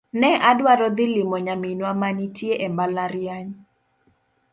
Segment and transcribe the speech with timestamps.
[0.21, 3.51] Ne adwaro dhi limo nyaminwa ma nitie e mabalariany